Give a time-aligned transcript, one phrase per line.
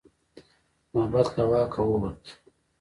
[0.93, 2.23] نوبت له واکه ووت.